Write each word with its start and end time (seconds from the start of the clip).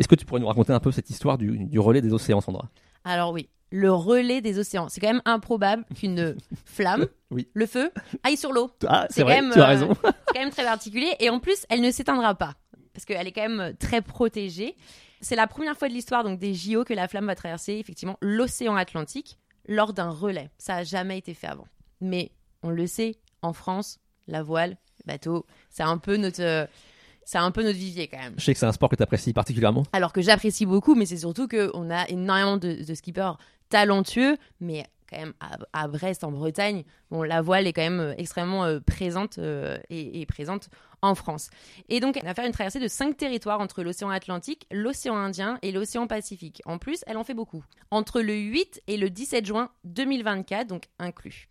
Est-ce 0.00 0.08
que 0.08 0.14
tu 0.14 0.24
pourrais 0.24 0.40
nous 0.40 0.46
raconter 0.46 0.72
un 0.72 0.80
peu 0.80 0.90
cette 0.92 1.10
histoire 1.10 1.36
du, 1.36 1.58
du 1.66 1.78
relais 1.78 2.00
des 2.00 2.12
océans, 2.14 2.40
Sandra? 2.40 2.70
Alors 3.04 3.32
oui, 3.32 3.50
le 3.70 3.92
relais 3.92 4.40
des 4.40 4.58
océans. 4.58 4.88
C'est 4.88 4.98
quand 4.98 5.12
même 5.12 5.20
improbable 5.26 5.84
qu'une 5.94 6.36
flamme, 6.64 7.06
Oui. 7.30 7.48
le 7.52 7.66
feu, 7.66 7.92
aille 8.24 8.38
sur 8.38 8.52
l'eau. 8.52 8.70
Ah, 8.88 9.06
C'est 9.10 9.22
vrai, 9.22 9.36
quand 9.36 9.42
même, 9.42 9.52
tu 9.52 9.60
as 9.60 9.64
euh, 9.64 9.66
raison. 9.66 9.92
C'est 10.02 10.34
quand 10.34 10.40
même 10.40 10.50
très 10.50 10.64
particulier. 10.64 11.12
Et 11.20 11.28
en 11.28 11.38
plus, 11.38 11.66
elle 11.68 11.82
ne 11.82 11.90
s'éteindra 11.90 12.34
pas. 12.34 12.54
Parce 12.94 13.04
qu'elle 13.04 13.26
est 13.26 13.32
quand 13.32 13.42
même 13.46 13.60
euh, 13.60 13.72
très 13.78 14.00
protégée. 14.00 14.74
C'est 15.20 15.36
la 15.36 15.46
première 15.46 15.76
fois 15.76 15.88
de 15.88 15.92
l'histoire 15.92 16.24
donc 16.24 16.38
des 16.38 16.54
JO 16.54 16.84
que 16.84 16.94
la 16.94 17.06
flamme 17.06 17.26
va 17.26 17.34
traverser 17.34 17.74
effectivement 17.74 18.16
l'océan 18.22 18.76
Atlantique 18.76 19.38
lors 19.68 19.92
d'un 19.92 20.08
relais. 20.08 20.48
Ça 20.56 20.76
n'a 20.76 20.84
jamais 20.84 21.18
été 21.18 21.34
fait 21.34 21.46
avant. 21.46 21.66
Mais 22.00 22.32
on 22.62 22.70
le 22.70 22.86
sait, 22.86 23.16
en 23.42 23.52
France, 23.52 23.98
la 24.28 24.42
voile, 24.42 24.78
le 25.04 25.12
bateau, 25.12 25.44
c'est 25.68 25.82
un 25.82 25.98
peu 25.98 26.16
notre, 26.16 26.40
euh, 26.42 26.66
c'est 27.30 27.38
un 27.38 27.52
peu 27.52 27.62
notre 27.62 27.78
vivier 27.78 28.08
quand 28.08 28.18
même. 28.18 28.34
Je 28.38 28.44
sais 28.44 28.52
que 28.52 28.58
c'est 28.58 28.66
un 28.66 28.72
sport 28.72 28.88
que 28.88 28.96
tu 28.96 29.04
apprécies 29.04 29.32
particulièrement. 29.32 29.84
Alors 29.92 30.12
que 30.12 30.20
j'apprécie 30.20 30.66
beaucoup, 30.66 30.96
mais 30.96 31.06
c'est 31.06 31.18
surtout 31.18 31.46
qu'on 31.46 31.88
a 31.88 32.08
énormément 32.08 32.56
de, 32.56 32.84
de 32.84 32.94
skippers 32.94 33.34
talentueux, 33.68 34.36
mais 34.60 34.84
quand 35.08 35.18
même 35.18 35.32
à, 35.38 35.58
à 35.72 35.86
Brest, 35.86 36.24
en 36.24 36.32
Bretagne, 36.32 36.82
bon, 37.12 37.22
la 37.22 37.40
voile 37.40 37.68
est 37.68 37.72
quand 37.72 37.82
même 37.82 38.00
euh, 38.00 38.14
extrêmement 38.18 38.64
euh, 38.64 38.80
présente 38.80 39.38
euh, 39.38 39.78
et, 39.90 40.20
et 40.20 40.26
présente 40.26 40.70
en 41.02 41.14
France. 41.14 41.50
Et 41.88 42.00
donc, 42.00 42.16
elle 42.16 42.24
va 42.24 42.34
faire 42.34 42.46
une 42.46 42.52
traversée 42.52 42.80
de 42.80 42.88
cinq 42.88 43.16
territoires 43.16 43.60
entre 43.60 43.84
l'océan 43.84 44.10
Atlantique, 44.10 44.66
l'océan 44.72 45.14
Indien 45.14 45.60
et 45.62 45.70
l'océan 45.70 46.08
Pacifique. 46.08 46.60
En 46.64 46.78
plus, 46.78 47.04
elle 47.06 47.16
en 47.16 47.22
fait 47.22 47.34
beaucoup. 47.34 47.64
Entre 47.92 48.22
le 48.22 48.34
8 48.34 48.82
et 48.88 48.96
le 48.96 49.08
17 49.08 49.46
juin 49.46 49.70
2024, 49.84 50.66
donc 50.66 50.88
inclus. 50.98 51.46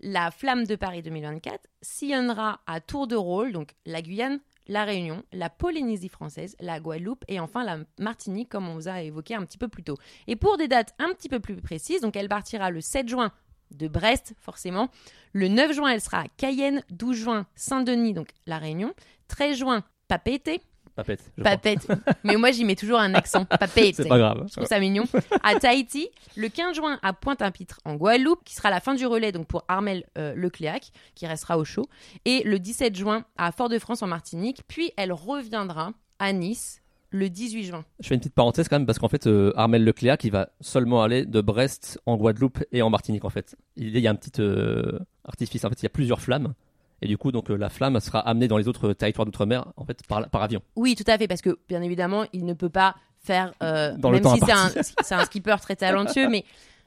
La 0.00 0.30
Flamme 0.30 0.64
de 0.64 0.76
Paris 0.76 1.02
2024 1.02 1.60
sillonnera 1.82 2.60
à 2.66 2.80
tour 2.80 3.06
de 3.06 3.16
rôle, 3.16 3.52
donc 3.52 3.74
la 3.84 4.00
Guyane, 4.00 4.40
la 4.70 4.84
Réunion, 4.84 5.24
la 5.32 5.50
Polynésie 5.50 6.08
française, 6.08 6.54
la 6.60 6.78
Guadeloupe 6.78 7.24
et 7.26 7.40
enfin 7.40 7.64
la 7.64 7.78
Martinique, 7.98 8.48
comme 8.48 8.68
on 8.68 8.74
vous 8.74 8.88
a 8.88 9.02
évoqué 9.02 9.34
un 9.34 9.44
petit 9.44 9.58
peu 9.58 9.66
plus 9.66 9.82
tôt. 9.82 9.96
Et 10.28 10.36
pour 10.36 10.56
des 10.56 10.68
dates 10.68 10.94
un 11.00 11.08
petit 11.08 11.28
peu 11.28 11.40
plus 11.40 11.56
précises, 11.56 12.00
donc 12.00 12.14
elle 12.14 12.28
partira 12.28 12.70
le 12.70 12.80
7 12.80 13.08
juin 13.08 13.32
de 13.72 13.88
Brest, 13.88 14.34
forcément. 14.40 14.88
Le 15.32 15.48
9 15.48 15.72
juin, 15.72 15.88
elle 15.88 16.00
sera 16.00 16.20
à 16.20 16.28
Cayenne. 16.36 16.84
12 16.90 17.16
juin, 17.16 17.46
Saint-Denis, 17.56 18.14
donc 18.14 18.28
la 18.46 18.58
Réunion. 18.58 18.94
13 19.26 19.58
juin, 19.58 19.84
Papeete. 20.06 20.60
Papette. 21.00 21.32
Papette. 21.42 21.88
Mais 22.24 22.36
moi, 22.36 22.50
j'y 22.50 22.64
mets 22.64 22.76
toujours 22.76 22.98
un 22.98 23.14
accent. 23.14 23.44
Papeete. 23.60 23.96
C'est 23.96 24.08
pas 24.08 24.18
grave. 24.18 24.44
Je 24.48 24.54
trouve 24.54 24.66
ça 24.66 24.78
mignon. 24.78 25.04
À 25.42 25.54
Tahiti, 25.54 26.08
le 26.36 26.48
15 26.48 26.76
juin 26.76 26.98
à 27.02 27.12
Pointe-à-Pitre 27.12 27.80
en 27.84 27.94
Guadeloupe, 27.94 28.44
qui 28.44 28.54
sera 28.54 28.70
la 28.70 28.80
fin 28.80 28.94
du 28.94 29.06
relais 29.06 29.32
donc 29.32 29.46
pour 29.46 29.64
Armel 29.68 30.04
euh, 30.18 30.34
Lecléac, 30.34 30.90
qui 31.14 31.26
restera 31.26 31.58
au 31.58 31.64
chaud. 31.64 31.88
Et 32.24 32.42
le 32.44 32.58
17 32.58 32.96
juin 32.96 33.24
à 33.36 33.52
Fort-de-France 33.52 34.02
en 34.02 34.06
Martinique. 34.06 34.62
Puis 34.68 34.92
elle 34.96 35.12
reviendra 35.12 35.92
à 36.18 36.32
Nice 36.32 36.80
le 37.10 37.28
18 37.28 37.64
juin. 37.64 37.84
Je 38.00 38.08
fais 38.08 38.14
une 38.14 38.20
petite 38.20 38.34
parenthèse 38.34 38.68
quand 38.68 38.76
même 38.76 38.86
parce 38.86 38.98
qu'en 38.98 39.08
fait, 39.08 39.26
euh, 39.26 39.52
Armel 39.56 39.84
Lecléac, 39.84 40.20
qui 40.20 40.30
va 40.30 40.50
seulement 40.60 41.02
aller 41.02 41.26
de 41.26 41.40
Brest 41.40 42.00
en 42.06 42.16
Guadeloupe 42.16 42.62
et 42.72 42.82
en 42.82 42.90
Martinique 42.90 43.24
en 43.24 43.30
fait. 43.30 43.56
Il 43.76 43.98
y 43.98 44.06
a 44.06 44.10
un 44.10 44.14
petit 44.14 44.40
euh, 44.40 44.98
artifice. 45.24 45.64
En 45.64 45.68
fait, 45.70 45.80
il 45.80 45.84
y 45.84 45.86
a 45.86 45.90
plusieurs 45.90 46.20
flammes. 46.20 46.54
Et 47.02 47.08
du 47.08 47.16
coup, 47.18 47.32
donc 47.32 47.50
euh, 47.50 47.56
la 47.56 47.68
flamme 47.68 47.98
sera 48.00 48.20
amenée 48.20 48.48
dans 48.48 48.58
les 48.58 48.68
autres 48.68 48.92
territoires 48.92 49.24
d'outre-mer 49.26 49.66
en 49.76 49.84
fait 49.84 50.06
par, 50.06 50.28
par 50.28 50.42
avion. 50.42 50.60
Oui, 50.76 50.94
tout 50.94 51.04
à 51.06 51.16
fait, 51.18 51.28
parce 51.28 51.40
que 51.42 51.58
bien 51.68 51.82
évidemment, 51.82 52.24
il 52.32 52.44
ne 52.44 52.52
peut 52.54 52.68
pas 52.68 52.94
faire, 53.18 53.52
euh, 53.62 53.94
Dans 53.96 54.10
le 54.10 54.16
même 54.16 54.22
temps 54.22 54.34
si 54.34 54.40
c'est 54.40 54.52
un, 54.52 54.66
imparti. 54.66 54.94
c'est 55.02 55.14
un 55.14 55.24
skipper 55.24 55.56
très 55.60 55.76
talentueux, 55.76 56.28
mais 56.28 56.44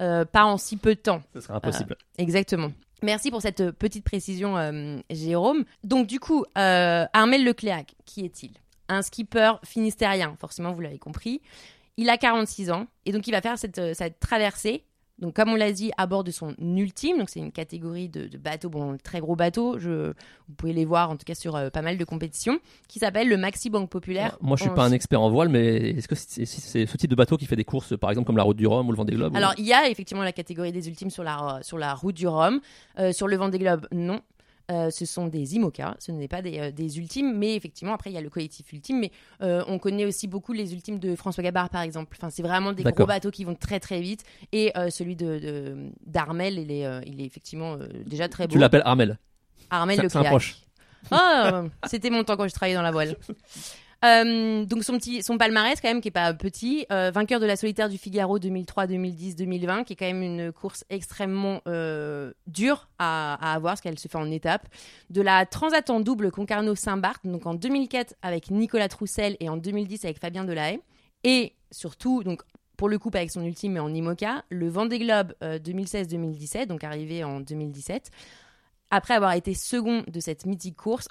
euh, 0.00 0.24
pas 0.24 0.44
en 0.44 0.58
si 0.58 0.76
peu 0.76 0.94
de 0.94 1.00
temps. 1.00 1.22
Ce 1.34 1.40
sera 1.40 1.56
impossible. 1.56 1.96
Exactement. 2.18 2.72
Merci 3.02 3.30
pour 3.30 3.42
cette 3.42 3.60
euh, 3.60 3.72
petite 3.72 4.04
précision, 4.04 4.56
euh, 4.56 4.98
Jérôme. 5.10 5.64
Donc, 5.82 6.06
du 6.06 6.20
coup, 6.20 6.44
euh, 6.56 7.04
Armel 7.12 7.44
Lecléac, 7.44 7.94
qui 8.06 8.24
est-il? 8.24 8.52
Un 8.88 9.02
skipper 9.02 9.52
finistérien, 9.62 10.36
forcément, 10.40 10.72
vous 10.72 10.80
l'avez 10.80 10.98
compris. 10.98 11.42
Il 11.96 12.08
a 12.10 12.16
46 12.18 12.70
ans 12.70 12.86
et 13.06 13.12
donc 13.12 13.26
il 13.28 13.30
va 13.30 13.40
faire 13.40 13.56
cette, 13.58 13.78
euh, 13.78 13.94
cette 13.94 14.18
traversée. 14.20 14.84
Donc, 15.20 15.34
comme 15.34 15.50
on 15.50 15.54
l'a 15.54 15.70
dit, 15.70 15.92
à 15.96 16.06
bord 16.06 16.24
de 16.24 16.32
son 16.32 16.54
ultime, 16.58 17.18
donc 17.18 17.30
c'est 17.30 17.38
une 17.38 17.52
catégorie 17.52 18.08
de, 18.08 18.26
de 18.26 18.36
bateaux, 18.36 18.68
bon, 18.68 18.96
très 19.02 19.20
gros 19.20 19.36
bateaux, 19.36 19.78
je, 19.78 20.08
vous 20.48 20.54
pouvez 20.56 20.72
les 20.72 20.84
voir 20.84 21.08
en 21.10 21.16
tout 21.16 21.24
cas 21.24 21.36
sur 21.36 21.54
euh, 21.54 21.70
pas 21.70 21.82
mal 21.82 21.96
de 21.98 22.04
compétitions, 22.04 22.58
qui 22.88 22.98
s'appelle 22.98 23.28
le 23.28 23.36
Maxi 23.36 23.70
Banque 23.70 23.88
Populaire. 23.90 24.36
Moi, 24.40 24.56
je 24.56 24.62
suis 24.62 24.70
en- 24.70 24.74
pas 24.74 24.84
un 24.84 24.90
expert 24.92 25.20
en 25.20 25.30
voile, 25.30 25.48
mais 25.50 25.90
est-ce 25.90 26.08
que 26.08 26.16
c'est 26.16 26.44
ce 26.46 26.96
type 26.96 27.10
de 27.10 27.14
bateau 27.14 27.36
qui 27.36 27.46
fait 27.46 27.54
des 27.56 27.64
courses, 27.64 27.96
par 27.96 28.10
exemple 28.10 28.26
comme 28.26 28.36
la 28.36 28.42
Route 28.42 28.56
du 28.56 28.66
Rhum 28.66 28.88
ou 28.88 28.90
le 28.90 28.96
Vendée 28.96 29.14
Globe 29.14 29.34
ou- 29.34 29.36
Alors, 29.36 29.54
il 29.56 29.64
y 29.66 29.72
a 29.72 29.88
effectivement 29.88 30.24
la 30.24 30.32
catégorie 30.32 30.72
des 30.72 30.88
ultimes 30.88 31.10
sur 31.10 31.22
la, 31.22 31.60
sur 31.62 31.78
la 31.78 31.94
route 31.94 32.16
du 32.16 32.26
Rhum. 32.26 32.60
Euh, 32.98 33.12
sur 33.12 33.28
le 33.28 33.36
Vendée 33.36 33.58
Globe, 33.60 33.86
non. 33.92 34.20
Euh, 34.70 34.90
ce 34.90 35.04
sont 35.04 35.28
des 35.28 35.56
IMOCA, 35.56 35.94
ce 35.98 36.10
n'est 36.10 36.28
pas 36.28 36.40
des, 36.40 36.58
euh, 36.58 36.70
des 36.70 36.98
ultimes, 36.98 37.36
mais 37.36 37.54
effectivement, 37.54 37.92
après, 37.92 38.10
il 38.10 38.14
y 38.14 38.16
a 38.16 38.22
le 38.22 38.30
collectif 38.30 38.72
ultime, 38.72 38.98
mais 38.98 39.10
euh, 39.42 39.62
on 39.68 39.78
connaît 39.78 40.06
aussi 40.06 40.26
beaucoup 40.26 40.54
les 40.54 40.72
ultimes 40.72 40.98
de 40.98 41.14
François 41.16 41.42
Gabard, 41.42 41.68
par 41.68 41.82
exemple. 41.82 42.16
Enfin, 42.18 42.30
c'est 42.30 42.42
vraiment 42.42 42.72
des 42.72 42.82
gros 42.82 43.04
bateaux 43.04 43.30
qui 43.30 43.44
vont 43.44 43.54
très 43.54 43.78
très 43.78 44.00
vite, 44.00 44.24
et 44.52 44.72
celui 44.90 45.16
de, 45.16 45.90
d'Armel, 46.06 46.58
il 46.58 46.70
est, 46.70 46.86
il 47.06 47.20
est 47.20 47.24
effectivement 47.24 47.76
déjà 48.06 48.28
très 48.28 48.46
beau. 48.46 48.52
Tu 48.52 48.58
l'appelles 48.58 48.82
Armel. 48.86 49.18
Armel 49.68 50.00
Le 50.00 50.08
c'est 50.08 50.18
un 50.18 50.24
proche. 50.24 50.56
Oh, 51.12 51.68
c'était 51.86 52.08
mon 52.08 52.24
temps 52.24 52.36
quand 52.36 52.48
je 52.48 52.54
travaillais 52.54 52.76
dans 52.76 52.82
la 52.82 52.90
voile. 52.90 53.16
Euh, 54.04 54.64
donc 54.64 54.84
son 54.84 55.38
palmarès 55.38 55.80
quand 55.80 55.88
même 55.88 56.00
qui 56.00 56.08
est 56.08 56.10
pas 56.10 56.32
petit 56.34 56.84
Euh, 56.90 57.10
vainqueur 57.10 57.40
de 57.40 57.46
la 57.46 57.56
solitaire 57.56 57.88
du 57.88 57.98
Figaro 57.98 58.38
2003 58.38 58.86
2010 58.86 59.36
2020 59.36 59.84
qui 59.84 59.94
est 59.94 59.96
quand 59.96 60.06
même 60.06 60.22
une 60.22 60.52
course 60.52 60.84
extrêmement 60.90 61.60
euh, 61.66 62.32
dure 62.46 62.88
à, 62.98 63.34
à 63.34 63.54
avoir 63.54 63.72
parce 63.72 63.80
qu'elle 63.80 63.98
se 63.98 64.08
fait 64.08 64.18
en 64.18 64.30
étapes. 64.30 64.68
De 65.10 65.22
la 65.22 65.46
Transat 65.46 65.88
en 65.90 66.00
double 66.00 66.30
Concarneau 66.30 66.74
Saint-Barth 66.74 67.26
donc 67.26 67.46
en 67.46 67.54
2004 67.54 68.14
avec 68.22 68.50
Nicolas 68.50 68.88
Troussel 68.88 69.36
et 69.40 69.48
en 69.48 69.56
2010 69.56 70.04
avec 70.04 70.18
Fabien 70.18 70.44
Delahaye. 70.44 70.80
Et 71.24 71.54
surtout 71.70 72.22
donc 72.22 72.42
pour 72.76 72.88
le 72.88 72.98
couple 72.98 73.18
avec 73.18 73.30
son 73.30 73.42
ultime 73.42 73.72
mais 73.72 73.80
en 73.80 73.92
IMOCA 73.92 74.44
le 74.50 74.68
Vendée 74.68 74.98
Globe 74.98 75.34
euh, 75.42 75.58
2016-2017 75.58 76.66
donc 76.66 76.84
arrivé 76.84 77.24
en 77.24 77.40
2017 77.40 78.10
après 78.94 79.14
avoir 79.14 79.32
été 79.32 79.54
second 79.54 80.04
de 80.06 80.20
cette 80.20 80.46
mythique 80.46 80.76
course 80.76 81.08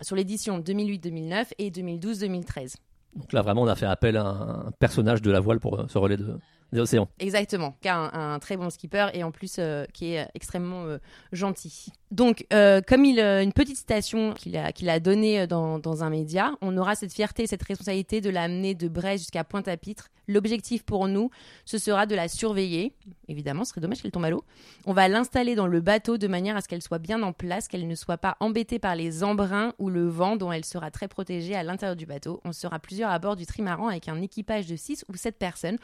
sur 0.00 0.16
l'édition 0.16 0.60
2008-2009 0.60 1.46
et 1.58 1.70
2012-2013. 1.70 2.76
Donc 3.16 3.32
là, 3.32 3.42
vraiment, 3.42 3.62
on 3.62 3.66
a 3.66 3.74
fait 3.74 3.86
appel 3.86 4.16
à 4.16 4.24
un 4.24 4.70
personnage 4.78 5.20
de 5.20 5.30
la 5.30 5.40
voile 5.40 5.60
pour 5.60 5.78
euh, 5.78 5.86
ce 5.88 5.98
relais 5.98 6.16
de, 6.16 6.38
des 6.72 6.80
océans. 6.80 7.08
Exactement, 7.18 7.76
qui 7.80 7.88
a 7.88 7.96
un, 7.96 8.38
très 8.38 8.56
bon 8.56 8.70
skipper 8.70 9.08
et 9.14 9.24
en 9.24 9.30
plus 9.30 9.56
euh, 9.58 9.84
qui 9.92 10.14
est 10.14 10.28
extrêmement 10.34 10.84
euh, 10.84 10.98
gentil. 11.32 11.92
Donc, 12.10 12.44
euh, 12.52 12.80
comme 12.84 13.04
il, 13.04 13.20
euh, 13.20 13.40
une 13.40 13.52
petite 13.52 13.76
citation 13.76 14.34
qu'il 14.34 14.56
a, 14.56 15.00
donnée 15.00 15.42
euh, 15.42 15.46
dans, 15.46 16.02
un 16.02 16.10
média, 16.10 16.52
on 16.60 16.76
aura 16.76 16.96
cette 16.96 17.12
fierté 17.12 17.44
et 17.44 17.46
cette 17.46 17.62
responsabilité 17.62 18.20
de 18.20 18.30
l'amener 18.30 18.74
de 18.74 18.88
Brest 18.88 19.24
jusqu'à 19.24 19.44
Pointe-à-Pitre. 19.44 20.08
L'objectif 20.26 20.82
pour 20.84 21.06
nous, 21.06 21.30
ce 21.64 21.78
sera 21.78 22.06
de 22.06 22.16
la 22.16 22.26
surveiller. 22.26 22.94
Évidemment, 23.28 23.64
ce 23.64 23.70
serait 23.70 23.80
dommage 23.80 24.02
qu'elle 24.02 24.10
tombe 24.10 24.24
à 24.24 24.30
l'eau. 24.30 24.44
On 24.86 24.92
va 24.92 25.06
l'installer 25.06 25.54
dans 25.54 25.68
le 25.68 25.80
bateau 25.80 26.18
de 26.18 26.26
manière 26.26 26.56
à 26.56 26.60
ce 26.60 26.68
qu'elle 26.68 26.82
soit 26.82 26.98
bien 26.98 27.22
en 27.22 27.32
place, 27.32 27.68
qu'elle 27.68 27.86
ne 27.86 27.94
soit 27.94 28.18
pas 28.18 28.36
embêtée 28.40 28.80
par 28.80 28.96
les 28.96 29.22
embruns 29.22 29.72
ou 29.78 29.88
le 29.88 30.08
vent 30.08 30.34
dont 30.36 30.50
elle 30.50 30.64
sera 30.64 30.90
très 30.90 31.06
protégée 31.06 31.54
à 31.54 31.62
l'intérieur 31.62 31.96
du 31.96 32.06
bateau. 32.06 32.40
On 32.44 32.52
sera 32.52 32.80
plusieurs 32.80 33.10
à 33.10 33.18
bord 33.20 33.36
du 33.36 33.46
trimaran 33.46 33.88
avec 33.88 34.08
un 34.08 34.20
équipage 34.20 34.66
de 34.66 34.76
6 34.76 35.04
ou 35.08 35.16
7 35.16 35.36
personnes 35.36 35.78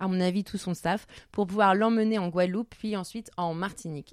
à 0.00 0.08
mon 0.08 0.20
tout 0.40 0.58
son 0.58 0.74
staff, 0.74 1.06
pour 1.30 1.46
pouvoir 1.46 1.74
l'emmener 1.74 2.18
en 2.18 2.28
Guadeloupe, 2.28 2.74
puis 2.78 2.96
ensuite 2.96 3.30
en 3.36 3.54
Martinique. 3.54 4.10